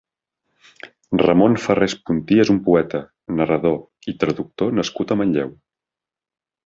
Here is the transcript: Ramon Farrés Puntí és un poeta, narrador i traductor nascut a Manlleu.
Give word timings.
Ramon 1.23 1.57
Farrés 1.65 1.95
Puntí 2.07 2.39
és 2.45 2.51
un 2.53 2.61
poeta, 2.69 3.03
narrador 3.41 3.77
i 4.13 4.17
traductor 4.25 4.75
nascut 4.79 5.15
a 5.15 5.19
Manlleu. 5.21 5.53